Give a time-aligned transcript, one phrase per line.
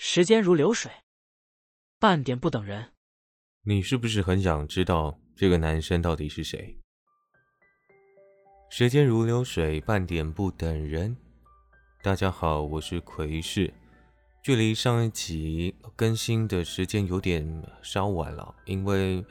[0.00, 0.92] 时间如流水，
[1.98, 2.92] 半点不等人。
[3.64, 6.78] 你是不是很想知道这个男生到底是谁？
[8.70, 11.16] 时间如流水，半点不等人。
[12.00, 13.74] 大家好，我是奎氏。
[14.40, 17.44] 距离上一集更新的时间有点
[17.82, 19.24] 稍晚了，因为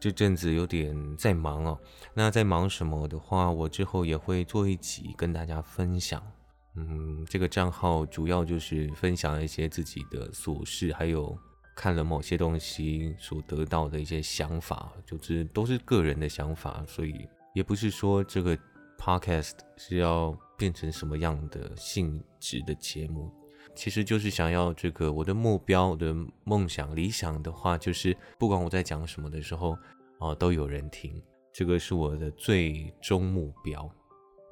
[0.00, 1.78] 这阵子有点在忙哦。
[2.14, 6.26] 那在忙什么的话，我之后也会做一集跟大家分享。
[6.76, 11.36] 嗯，这个账号主要就是分享一些自己的琐事，还有
[11.74, 18.56] 看了某些东西所得到的一些想法，就是都是个人的想法，所以也不是说这个
[18.98, 23.30] podcast 是要变成什么样的性质的节目，
[23.74, 26.14] 其实就是想要这个我的目标、我的
[26.44, 29.76] 梦想、理想的话，就是不管我在讲什么的时候，
[30.18, 31.22] 哦，都有人听，
[31.52, 33.90] 这个是我的最终目标。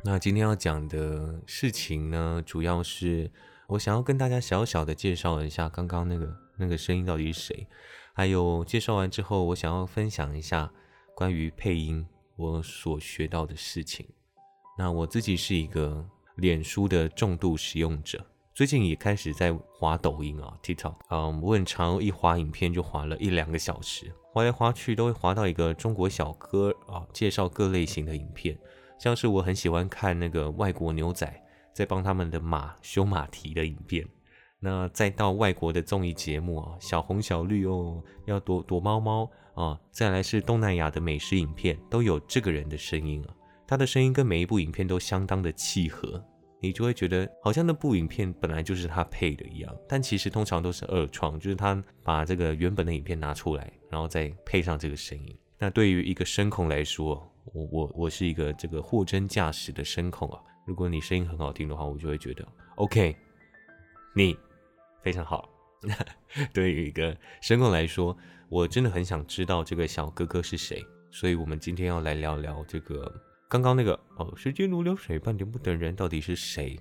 [0.07, 3.31] 那今天要讲的事情呢，主要是
[3.69, 7.67] 我想要跟大家小小的介绍一下刚刚那个那个声音到底是谁，
[8.13, 10.71] 还有介绍完之后，我想要分享一下
[11.17, 12.07] 关于配音
[12.37, 14.07] 我所学到的事情。
[14.77, 28.59] 那我自己是一个脸书的重度使用者，最近也开始在滑抖音啊，TikTok，嗯，我很常一滑影片就滑了一两个小时，滑来滑去都会滑到一个中国小哥啊，介绍各类型的影片。
[28.99, 31.43] 像是我很喜欢看那个外国牛仔
[31.73, 34.07] 在帮他们的马修马蹄的影片，
[34.61, 43.35] 那再到外国的综艺节目啊，小红小绿哦，要躲躲猫猫啊，再来是东南亚的美食影片，都有这个人的声音啊，
[43.67, 46.25] 他的声音跟每一部影片都相当的契合，
[46.61, 55.37] 你就会觉得好像那部影片本来就是他配的一样，但其实通常都是二创，就是他把这个原本的影片拿出来，然后再配上这个声音。
[55.59, 60.43] 那对于一个声控来说，我我我是一个这个货真价实的声控啊！
[60.67, 63.17] 如果你声音很好听的话，我就会觉得 OK，
[64.13, 64.37] 你
[65.03, 65.49] 非常好。
[66.53, 68.17] 对于一个声控来说，
[68.49, 76.77] 我真的很想知道这个小哥哥是谁，所以我们今天要来聊聊这个刚刚那个哦，时间如流水，半点不等人，到底是谁？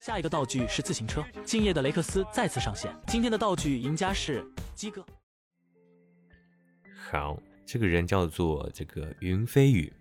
[0.00, 2.92] 下一个道具是自行车，敬业的雷克斯再次上线。
[3.06, 5.06] 今天的道具赢家是鸡哥。
[7.08, 7.40] 好。
[7.72, 9.92] 这个人叫做这个云飞宇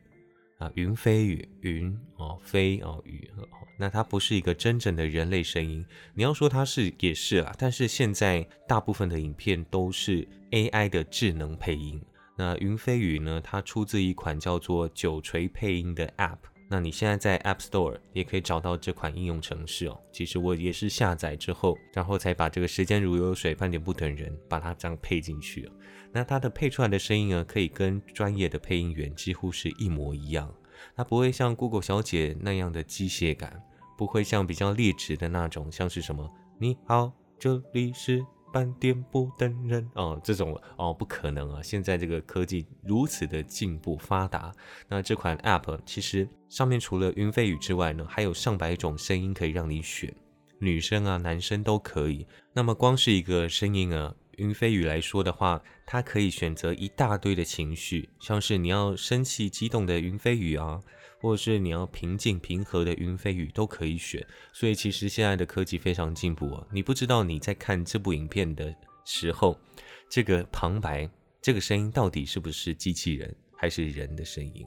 [0.57, 3.45] 啊，云飞宇，云哦，飞哦，宇哦，
[3.77, 5.85] 那他不是一个真正的人类声音。
[6.15, 12.01] 你要说他是也是啦，但是现在大部分的影片都是 AI 的智能配音。
[12.35, 16.39] 那云飞宇呢，它出自一款叫做九锤配音的 App。
[16.71, 19.99] 那你现在在 App Store 也可以找到这款应用程式哦。
[20.11, 25.69] 其实我也是下载之后，然后才把这个时间如流水，半点不等人，把它这样配进去。
[26.11, 30.53] 那它的配出来的声音呢，可以跟专业的配音员几乎是一模一样。
[30.95, 33.61] 它不会像 Google 小姐那样的机械感，
[33.97, 38.25] 不会像比较劣质的那种，像是什么你好，这里是。
[38.51, 41.61] 半点不等人哦，这种哦不可能啊！
[41.61, 44.51] 现在这个科技如此的进步发达，
[44.87, 50.11] 那这款 App 其实上面除了云飞语之外呢，还有上百种声音可以让你选，
[50.57, 52.25] 女生啊、男生都可以。
[52.51, 60.81] 那么光是一个声音啊，云飞宇来说的话，它可以选择一大堆的情绪，像是你要生气、激动的云飞宇啊。
[61.21, 66.65] 或者是你要平静平和的云飞宇都可以选，所以其实现在的科技非常进步啊！
[66.71, 68.73] 你不知道你在看这部影片的
[69.03, 69.59] 时候，
[70.09, 71.09] 这个旁白
[71.41, 74.65] 这个声音到底是不是机器人还是人的声音？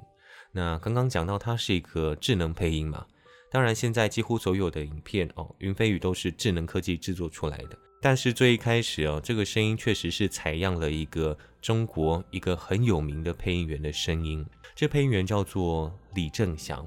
[0.53, 3.07] 那刚刚讲到它是一个智能配音嘛，
[3.51, 7.79] 当然现在几乎所有的影片哦，云飞宇都是智能科技制作出来的。
[8.05, 14.45] 但是最一开始哦，这个声音确实是采样了一个中国一个很有名的配音员的声音。
[14.75, 16.85] 这配音员叫做李正祥，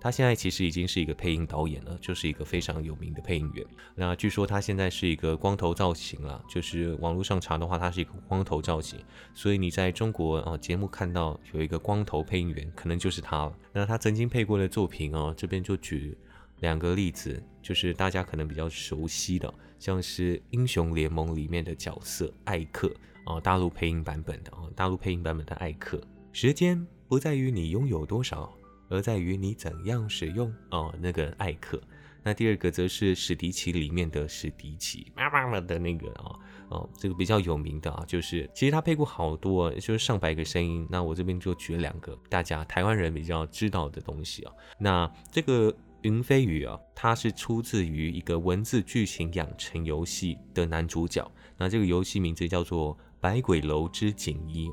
[0.00, 3.64] 他现在其实已经是一个配音导演了，就是一个非常有名的配音员。
[3.94, 8.98] 那据说他现在是一个光头造型了，就是网络上查的话，他是一个光头造型。
[9.34, 13.56] 所以你在中国啊节目看到有一个光头配音员，可能就是他了。
[13.72, 16.18] 那他曾经配过的作品哦，这边就举
[16.60, 19.52] 两个例子，就是大家可能比较熟悉的。
[19.78, 22.90] 像是英雄联盟里面的角色艾克
[23.26, 26.00] 啊，大陆配音版本的哦，大陆配音版本的艾克。
[26.32, 28.50] 时间不在于你拥有多少，
[28.88, 30.94] 而在于你怎样使用哦。
[30.98, 31.78] 那个艾克。
[32.22, 36.34] 那第二个则是史迪奇里面的史迪奇，妈妈的那个啊
[36.70, 40.86] 哦，这个比较有名的啊，就是其实他配过好多，就是上百个声音。
[40.90, 44.52] 那我这边就举了两个大家台湾人比较知道的东西啊。
[44.78, 45.76] 那这个。
[46.06, 51.28] 云飞宇啊，它是出自于一个文字剧情养成游戏的男主角。
[51.58, 54.68] 那这个游戏名字叫做《百鬼楼之锦衣》，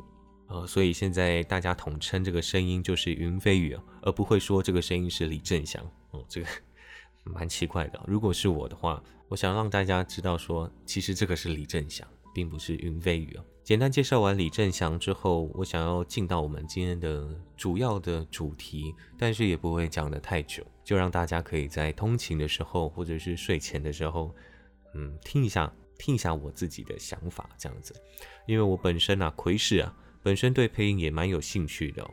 [0.48, 6.24] 呃，所以现在大家统称这个声音就是云飞宇啊，而不会说这个声音是李正祥哦。
[6.30, 6.48] 这个
[7.24, 8.00] 蛮奇怪的。
[8.06, 13.44] 如果是我的话，我想让大家知道说，其实这个是李正祥，并不是云飞宇啊。
[13.64, 24.36] 简单介绍完李正祥之后，我想要进到我们今天的主要的主题，但是也不会讲得太久，就让大家可以在通勤的时候或者是睡前的时候，
[24.96, 27.96] 嗯，听一下听一下我自己的想法这样子。
[28.48, 32.06] 因为我本身啊，奎氏啊，本身对配音也蛮有兴趣的。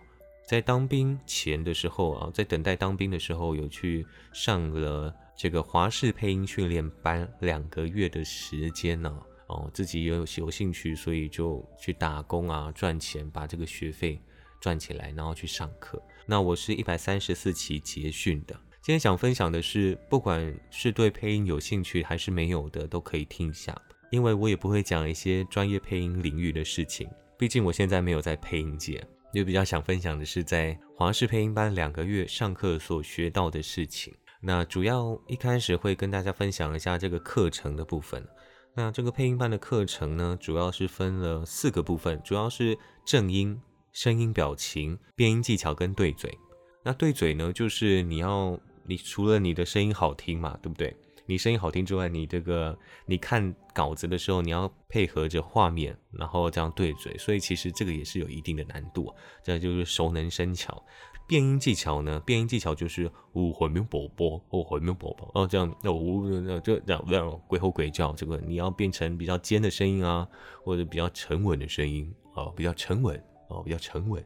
[0.47, 9.21] 在当兵前的时候啊，在等待当兵的时候，有去上了这个华视配音训练班两个月的时间呢。
[9.51, 14.21] 哦，自己有有兴趣，所以就去打工啊，赚钱，把这个学费
[14.61, 16.01] 赚起来，然后去上课。
[16.25, 18.55] 那我是一百三十四期结训的。
[18.81, 23.77] 今天想分享的是，不管是对配音有兴趣还是没有的，都可以听一下，
[24.11, 27.09] 因为我也不会讲一些专业配音领域的事情。
[27.37, 29.05] 毕竟我现在没有在配音界，
[29.35, 34.15] 就比较想分享的是在华视配音班两个月上课所学到的事情。
[34.43, 38.27] 那主要一开始会跟大家分享一下这个课程的部分。
[38.75, 43.61] 那这个配音班的课程呢，主要是分了四个部分，主要是正音、
[43.93, 46.37] 声音、表情、变音技巧跟对嘴。
[46.83, 50.97] 那对嘴呢，就是你要，你除了你的声音好听嘛，对不对？
[51.27, 52.77] 你声音好听之外，你这个
[53.07, 59.15] 你看稿子的时候，你要配合着画面，然后这样对嘴，所以其实这个也是有一定的难度，
[59.45, 60.83] 这就是熟能生巧。
[61.31, 62.19] 变音技巧呢？
[62.27, 70.27] 变音技巧就是哦，回民宝宝，哦，回民宝宝，哦，这样，那我那这样这样鬼吼鬼叫，这个你要变成比较尖的声音啊，
[70.65, 73.17] 或者比较沉稳的声音哦，比较沉稳
[73.49, 74.25] 哦，比较沉稳，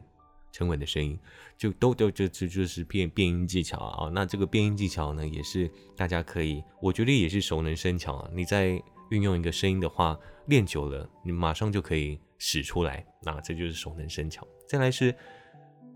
[0.51, 1.15] 沉稳的声音，
[1.55, 4.09] 就都都就就就是变变音技巧啊。
[4.11, 8.31] 那这个变音技巧呢，也是大家可以，我觉得也是熟能生巧啊。
[8.33, 8.81] 你在
[9.11, 10.17] 运用一个声音的话，
[10.47, 14.43] 练久了，你马上就可以使出来，那这就是熟能生巧。
[14.67, 15.15] 再来是。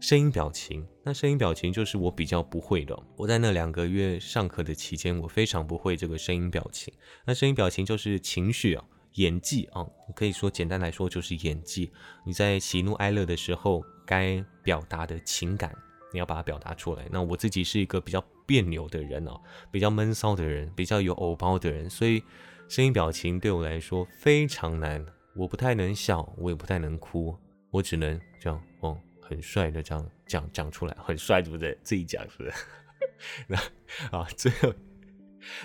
[0.02, 2.98] 声音表情，那声音表情就是我比较不会的。
[3.18, 6.94] 我在那两个月上课的期间，我非常不会这个声音表情。
[7.26, 8.84] 那声音表情就是情绪啊，
[9.16, 9.86] 演技啊，
[10.16, 11.92] 可以说简单来说就是演技。
[12.26, 15.76] 你在喜怒哀乐的时候，该表达的情感，
[16.14, 17.06] 你要把它表达出来。
[17.12, 19.38] 那我自己是一个比较别扭的人哦，
[19.70, 22.24] 比较闷骚的人，比较有偶包的人，所以
[22.70, 25.06] 声音表情对我来说非常难。
[25.36, 27.36] 我不太能笑，我也不太能哭，
[27.70, 28.98] 我只能这样哦。
[29.30, 31.78] 很帅的这样讲讲出来，很帅对不对？
[31.84, 32.52] 自己讲是不是？
[33.48, 33.58] 那
[34.18, 34.74] 啊，最后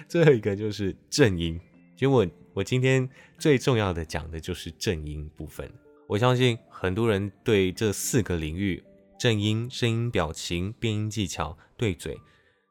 [0.07, 1.59] 最后一个就是正音。
[1.95, 3.09] 其实我我今天
[3.39, 5.71] 最重要的讲的就是正音部分。
[6.07, 8.83] 我相信很多人对这四个领域——
[9.19, 12.19] 正音、声音、表情、变音技巧、对嘴，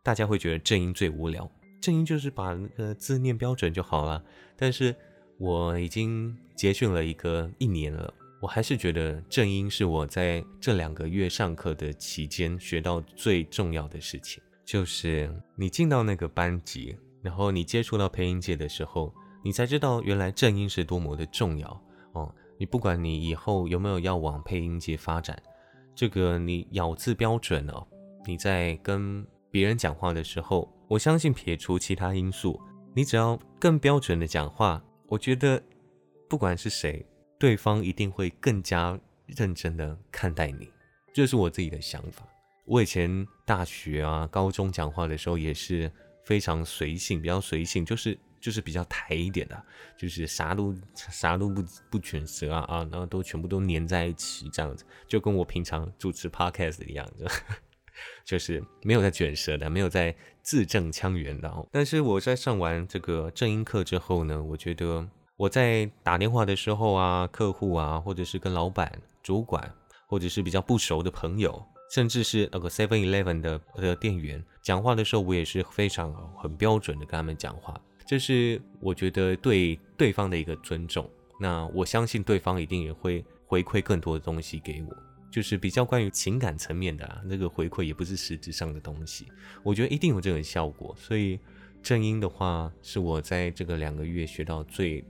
[0.04, 1.50] 大家会觉得正音最无聊。
[1.82, 4.24] 正音就是把那个字念标准就好了。
[4.56, 4.96] 但是
[5.40, 8.14] 我已经结训了一个一年了。
[8.44, 21.70] 我还是觉得正音是我在这两个月上课的期间学到最重要的事情，就是你进到那个班级，然后你接触到配音界的时候，你才知道原来正音是多么的重要
[22.12, 22.36] 哦。
[22.58, 25.42] 你不管你以后有没有要往配音界发展，
[25.96, 27.88] 这个你咬字标准哦，
[28.28, 32.60] 你在跟别人讲话的时候，我相信撇除其他因素，
[32.94, 35.64] 你只要更标准的讲话，我觉得
[36.28, 37.06] 不管是谁。
[37.44, 40.72] 对方一定会更加认真的看待你，
[41.14, 42.26] 这是我自己的想法。
[42.64, 45.92] 我以前大学啊、高中讲话的时候也是
[46.24, 49.62] 非常随性，比较随性，就是就是比较台一点的，
[49.98, 57.28] 就是啥都啥都不不卷舌啊啊，然后都全部都粘在一起这样子，就跟我平常主持 podcast 一样，就
[58.24, 61.68] 就是没有在卷舌的，没有在字正腔圆的。
[61.74, 65.10] 但是我在上完这个正音课之后呢，我觉得。
[65.36, 68.92] 我在打电话的时候啊，客户啊，或者是跟老板、
[69.24, 69.74] 主管，
[70.06, 71.62] 或者是比较不熟的朋友，
[71.92, 77.76] 甚至是那个 Seven Eleven 的的店员讲话的时候，我也是非常很标准的跟他们讲话。
[78.06, 81.10] 这是我觉得对对方的一个尊重。
[81.40, 84.96] 那我相信对方一定也会回馈更多的东西给我，
[85.32, 89.26] 就是比较关于情感层面的啊那个回馈，也不是实质上的东西。
[89.64, 90.96] 我觉得一定有这种效果。
[90.96, 91.40] 所以
[91.82, 95.04] 正音的话，是我在这个两个月学到最。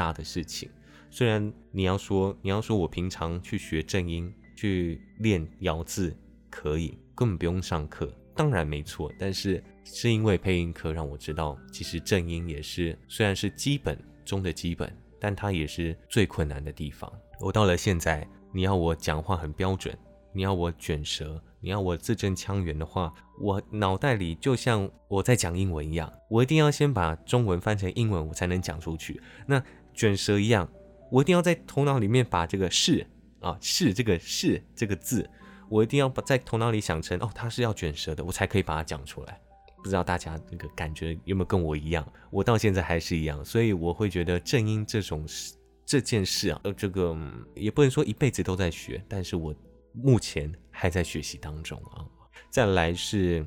[0.00, 0.66] 大的事情，
[1.10, 6.16] 虽然你要说你要说我平常去学正音去练咬字
[6.48, 9.12] 可以，根本不用上课，当然没错。
[9.18, 14.90] 但是是因为配音课让我知道，其实正音也是虽然是基本中的基本，
[15.20, 17.12] 但它也是最困难的地方。
[17.38, 19.94] 我到了现在，你要我讲话很标准，
[20.32, 29.20] 你要我卷舌，你要我字正腔圆的话，我脑袋里就像我在讲英文一样，我一定要先把中文翻成英文，我才能讲出去。
[29.46, 29.62] 那
[30.00, 30.66] 卷舌一样，
[31.10, 33.06] 我一定要在头脑里面把这个“是”
[33.40, 35.28] 啊“是”这个“是”这个字，
[35.68, 39.38] 我一定要把在头脑里想成哦，它是要卷舌的，我才可以把它讲出来。
[39.82, 42.10] 不知道大家那个感觉有没有跟我一样？
[42.30, 45.54] 我到现在还是一样，所以我会觉得正因这种事
[45.84, 47.14] 这件事啊，呃，这个
[47.54, 49.54] 也不能说一辈子都在学，但是我
[49.92, 52.08] 目前还在学习当中啊。
[52.48, 53.46] 再来是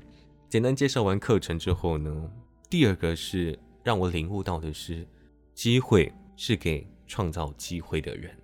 [0.50, 2.32] 简单介绍完课程之后呢，
[2.70, 5.08] 第二个是让我领悟到的是，
[5.56, 8.36] 机会是给创造机会的人。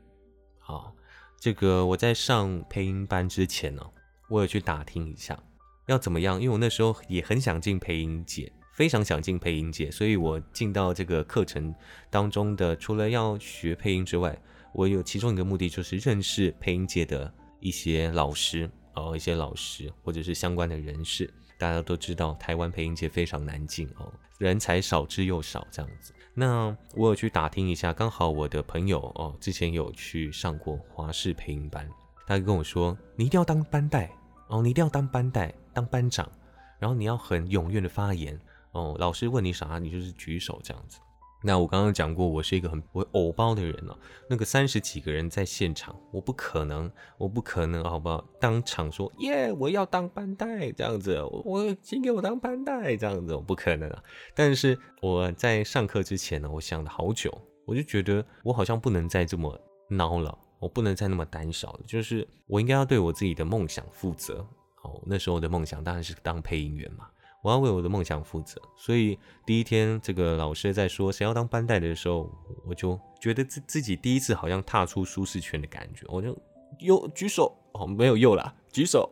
[0.58, 0.96] 好，
[1.40, 3.84] 这个我在上配音班之前呢，
[4.30, 5.42] 我有去打听一下。
[5.88, 6.40] 要怎么样？
[6.40, 11.74] 因为我那时候也很想进配音界，非常想进配音界，所以我进到这个课程
[12.12, 14.40] 当中的，除了要学配音之外，
[14.74, 21.34] 我有其中一个目的就是认识配音界的一些老师哦，一些老师或者是相关的人士。
[21.58, 26.14] 大家都知道，台湾配音界非常难进哦，人才少之又少这样子。
[26.40, 31.86] 那我有去打听一下，刚好我的朋友哦，之前有去上过华视配音班，
[32.26, 34.10] 他就跟我说，你一定要当班带。
[34.48, 36.32] 哦，你一定要当班带，当班长，
[36.80, 38.40] 然后你要很踊跃的发言。
[38.72, 40.98] 哦，老师问你啥，你就是举手这样子。
[41.42, 43.98] 那我刚刚讲过，我是一个很会偶包的人哦。
[44.30, 48.24] 那个三十几个人在现场，我不可能，我不可能，好不好？
[48.40, 54.04] 当场说耶，我要当班带这样子，我请给我当班带这样子，我不可能啊。
[54.36, 57.32] 但是我在上课之前呢，我想了好久，
[57.66, 60.38] 我就觉得我好像不能再这么孬了。
[60.60, 64.46] 我不能再那么胆小了，就是我应该要对我自己的梦想负责。
[64.84, 67.08] 哦，那时候的梦想当然是当配音员嘛，
[67.42, 68.62] 我要为我的梦想负责。
[68.78, 72.30] 所以第一天这个老师在说谁要当班带的时候，
[72.66, 76.38] 我就觉得自自己第一次好像踏出舒适圈的感觉，我就
[76.80, 79.10] 又举手哦，没有又啦，举手，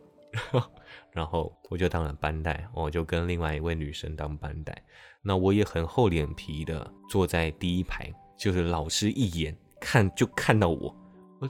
[1.12, 4.82] 然后我就当了班带，我就跟另外一位女生当班带。
[5.22, 10.94] 那我也很厚脸皮的坐在第一排，就是老师一眼看就看到我。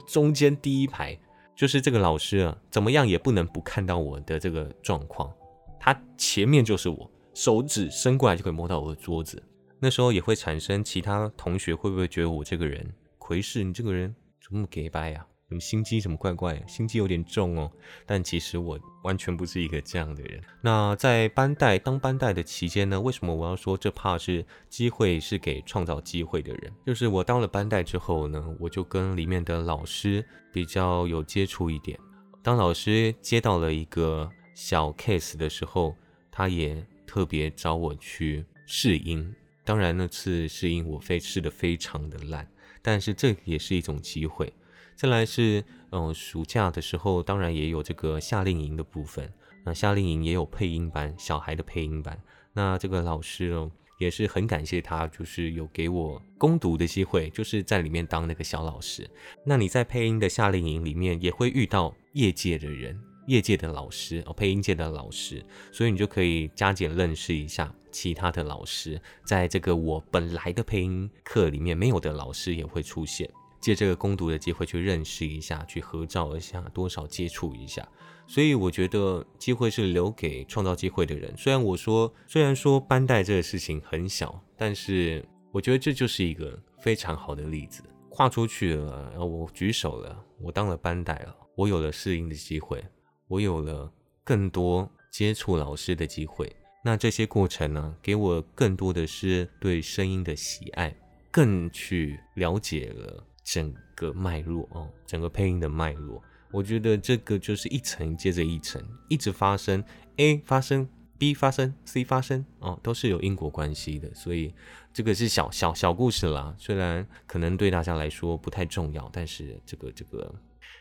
[0.07, 1.17] 中间第一排
[1.55, 5.31] 就是这个老师啊，怎么样也不能不看到我的这个状况。
[5.79, 9.41] 他前面就是我，手指伸过来就可以摸到我的桌子。
[9.79, 13.63] 那时候也会产生其他同学会不会觉得我这个人魁视？
[13.63, 14.13] 你这个人
[14.45, 15.25] 怎么给掰呀？
[15.47, 16.61] 怎么心机怎么怪怪？
[16.67, 17.71] 心机有点重哦。
[18.05, 20.39] 但其实我完全不是一个这样的人。
[20.61, 23.01] 那在班带当班带的期间呢？
[23.01, 26.71] 为什么我要说这怕是机会是给创造机会的人？
[26.85, 31.97] 就是我当了班带之后呢，我就跟里面的老师比较有接触一点。
[32.43, 34.29] 当老师接到了一个
[34.61, 35.95] 小 case 的时候，
[36.29, 39.33] 他也特别找我去试音。
[39.63, 42.45] 当然那次试音我非试的非常的烂，
[42.81, 44.51] 但是这也是一种机会。
[44.97, 49.31] 再来是，嗯，暑假的时候，当然也有这个夏令营的部分。
[49.63, 52.21] 那夏令营也有配音班，小孩的配音班。
[52.51, 59.09] 那这个老师哦，也是很感谢他，就是有给我攻读的机会，就是在里面当那个小老师。
[59.45, 68.99] 那你在配音的夏令营里面，也会遇到业界的人，业界的老师哦，配音界的老师，所以你就可以加减认识一下其他的老师。
[69.23, 73.29] 在这个我本来的配音课里面没有的老师也会出现。
[73.61, 77.87] 借这个攻读的机会去认识一下，去合照一下，多少接触一下。
[78.25, 81.35] 所以我觉得机会是留给创造机会的人。
[81.37, 87.83] 虽然我说，虽然说班带这个事情很小，但是我觉得这就是一个非常好的例子。
[88.09, 92.83] 跨出去了，然后我举手了，我当了班带了，我有了适应的机会，
[93.29, 93.89] 我有了
[94.25, 96.53] 更多接触老师的机会。
[96.83, 100.93] 那这些过程呢，给我更多的是对声音的喜爱，
[101.31, 103.25] 更去了解了。
[103.41, 106.21] 整个脉络哦，整个配音的脉络，
[106.51, 109.83] 我觉得这个就是一层接着一层，一直发生
[110.17, 114.13] ，A 发生，B 发生，C 发生哦，都是有因果关系的。
[114.13, 114.53] 所以
[114.93, 120.31] 这个是小小小故事啦，虽然可能对大家来说不太重要，但是这个这个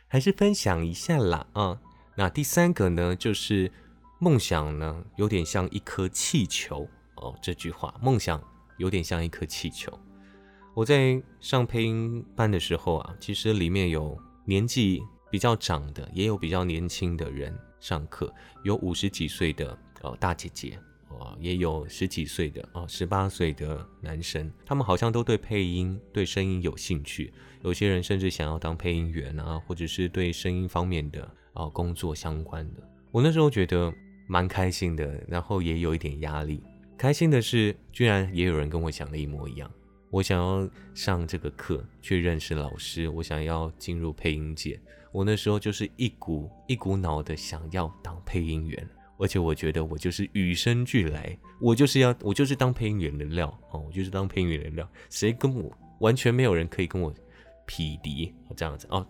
[0.06, 1.80] 还是分享一下啦啊。
[2.18, 3.70] 那第三个呢，就是
[4.18, 6.84] 梦想呢，有点像一颗气球
[7.14, 7.32] 哦。
[7.40, 8.42] 这句话，梦想
[8.76, 9.96] 有点像一颗气球。
[10.74, 18.34] 我在上配音班的时候啊，其实里面有年纪比较长的，也有比较年轻的人上课，
[18.64, 20.76] 有五十几岁的呃大姐姐
[21.10, 27.32] 哦，也有十几岁的哦十八岁的男生，他们好像都对配音、对声音有兴趣，
[27.62, 32.82] 有些人甚至想要当配音员啊，或者是对声音方面的啊工作相关的。
[33.10, 33.92] 我那时候觉得
[34.26, 36.62] 蛮开心的，然后也有一点压力。
[36.96, 39.70] 开心的是，居然也有人跟我想的一模一样。
[40.10, 44.80] 我想要上这个课去认识老师，我想要进入配音界。
[45.12, 48.88] 我那时候就是一股一股脑的想要当配音员，
[49.18, 54.90] 而且我觉得我就是与生俱来，我就是要我就是当配音员的料哦，我就是当配音员的料。
[55.10, 57.12] 谁跟我完全没有人可以跟我
[57.66, 59.06] 匹敌这样子哦。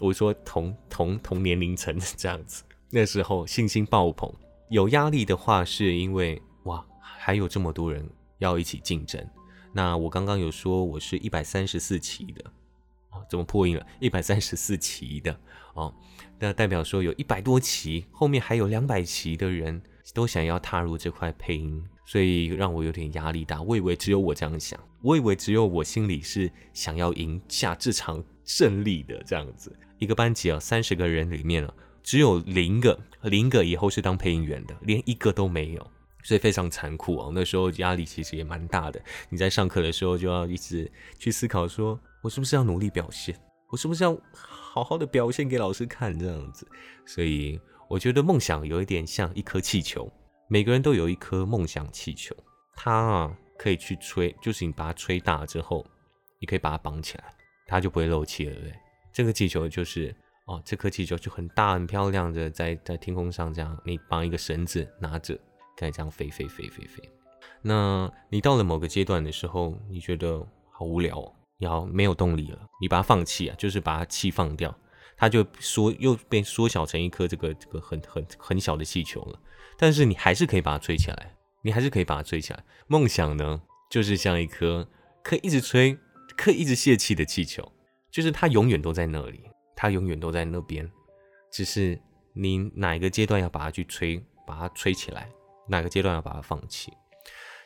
[0.00, 4.32] 我说同同同年龄层这样子， 那时候信心爆棚。
[4.68, 9.26] 有压力的话，是因为哇，还有这么多人要一起竞争。
[9.72, 12.44] 那我刚刚有说我是一百三十四期的，
[13.10, 13.86] 哦，怎么破音了？
[13.98, 15.38] 一百三十四期的
[15.74, 15.94] 哦，
[16.38, 19.80] 那代表说有一百多期，后面还有两百期的人
[20.14, 23.60] 都想要踏入这块配音，所以让我有点压力大。
[23.60, 29.78] 我以为只有我这样想，我以为只有我心里是想要赢下这场胜利的这样子。
[29.98, 35.86] 一个班级啊，三十个人里面啊，只有零个，零个以后是当配音员的，连一个都没有。
[36.24, 38.98] 所以非常残酷哦，那时候压力其实也蛮大的。
[39.28, 43.38] 你在上课的时候就要一直去思考，说我是不是要努力表现，
[43.70, 46.66] 我是不是要好好的表现给老师看这样子。
[47.04, 50.10] 所以我觉得梦想有一点像一颗气球，
[50.50, 52.34] 每个人都有一颗梦想气球，
[52.74, 55.86] 它啊可以去吹，就是你把它吹大之后，
[56.40, 57.24] 你可以把它绑起来，
[57.66, 58.74] 它就不会漏气了，对不对？
[59.12, 60.14] 这个气球就是
[60.46, 65.38] 哦，这颗气球就很大很漂亮的在在天空上这样，你绑一个绳子拿着。
[65.76, 67.08] 该这样飞飞飞飞飞。
[67.62, 74.76] 那你到了某个阶段的时候，你觉得好无聊，要没有动力了，你把它放弃啊，就是把它气放掉，
[75.16, 79.40] 它就缩又被缩小成一颗这个这个很很很小的气球了。
[79.78, 82.64] 但是你还是可以把它吹起来，你还是可以把它吹起来。
[82.88, 84.86] 梦想呢，就是像一颗
[85.22, 85.96] 可以一直吹、
[86.36, 87.70] 可以一直泄气的气球，
[88.10, 89.40] 就是它永远都在那里，
[89.76, 90.90] 它永远都在那边，
[91.52, 91.98] 只是
[92.32, 95.30] 你哪一个阶段要把它去吹，把它吹起来。
[95.70, 96.92] 哪个阶段要把它放弃？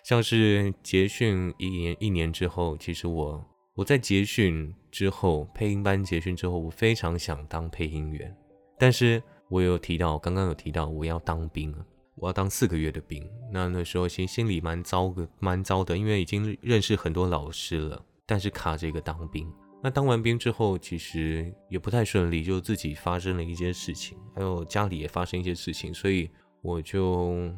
[0.04, 8.36] 像是结训一年一年之后，其实我我在结训之后，配音班结训之后，我非常想当配音员，
[8.76, 13.28] 但是我有提到，刚刚有提到我要当兵了，我要当四个月的兵。
[13.52, 19.52] 那那时候心心里蛮糟的，蛮糟的，因为已经认识很多老师了，但是卡这个当兵。
[19.82, 27.50] 那当完兵之后，其实也不太顺利，就自己发生了一些事情，还有家里也发生一些事情，所以我就。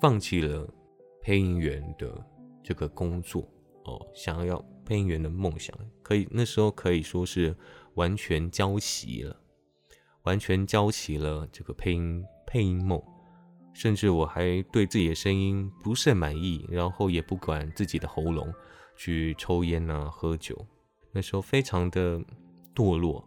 [0.00, 0.64] 放弃了
[1.20, 2.24] 配音员的
[2.62, 3.42] 这个工作
[3.86, 7.52] 哦，想要配音员的梦想，可以那时候可以说是
[7.94, 9.36] 完全交齐了，
[10.22, 13.02] 完全交齐了这个配音配音梦，
[13.78, 18.52] 甚至我还对自己的声音不甚满意，然后也不管自己的喉咙
[18.96, 20.66] 去抽烟啊喝酒，
[21.12, 22.20] 那时候非常的
[22.74, 23.24] 堕落，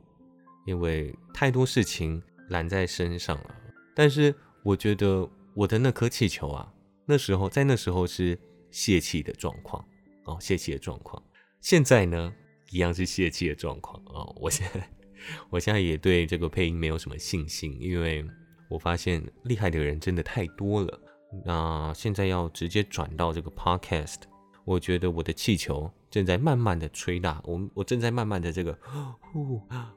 [0.65, 3.55] 因为太多事情揽在身上了，
[3.95, 5.29] 但是我觉得。
[5.53, 6.73] 我的那颗气球啊，
[7.05, 9.85] 那时候在那时候是泄气的状况
[10.23, 11.21] 哦，泄气的状况。
[11.59, 12.33] 现在呢，
[12.69, 14.33] 一样是泄气的状况哦。
[14.39, 14.89] 我现在，
[15.51, 18.25] 我现在也对这个配音没有什么信心，因为
[18.71, 20.99] 我发现厉害的人真的太多了。
[21.45, 24.21] 那现在要直接转到这个 podcast，
[24.65, 28.75] 我觉得我的气球正在慢慢的吹大，我我正在慢慢的这个
[29.19, 29.93] 呼呼啊，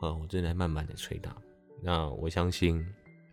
[0.00, 1.36] 我正在慢慢的吹大。
[1.82, 2.84] 那我相信。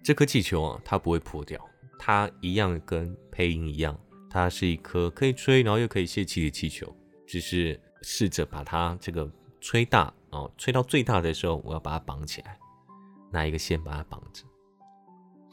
[0.05, 1.65] 这颗气球啊，它不会破掉，
[1.97, 3.97] 它一样跟配音一样，
[4.29, 6.93] 它是一颗可以吹，然后又可以泄气的气球。
[7.25, 12.59] 只是试着把它这个吹大哦，吹到最大的时候，我要把它绑起来，
[13.31, 14.43] 拿一个线把它绑着。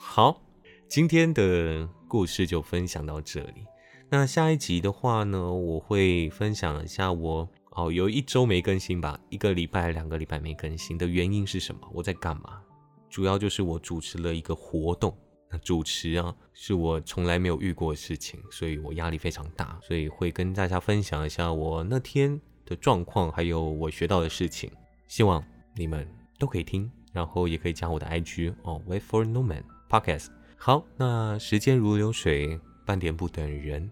[0.02, 0.40] 好，
[0.88, 3.66] 今天的故事就分享到这里。
[4.08, 11.86] 那下一集的话呢，我会分享一下我哦，有一周没更新吧，一个礼拜、两个礼拜没更新的原因是什么？
[11.92, 12.62] 我在干嘛？
[13.10, 15.16] 主要就是我主持了一个活动，
[15.50, 24.72] 那主持啊是我从来没有遇过的事情，所以我压力非常大，所以会跟大家分享一下我那天的状况，还有我学到的事情，
[25.06, 25.44] 希望
[25.76, 26.08] 你们
[26.38, 30.28] 都可以听，然后也可以加我的 IG 哦，Wait for No Man Podcast。
[30.56, 33.90] 好，那时间如流水，半点不等人，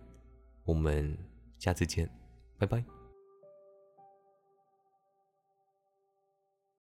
[0.65, 1.19] 我们
[1.59, 2.09] 下次见，
[2.57, 2.98] 拜拜。